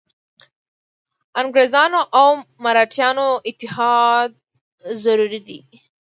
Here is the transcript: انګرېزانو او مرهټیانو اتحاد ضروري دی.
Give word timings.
انګرېزانو 1.41 2.01
او 2.19 2.29
مرهټیانو 2.63 3.27
اتحاد 3.49 4.29
ضروري 5.03 5.39
دی. 5.47 5.59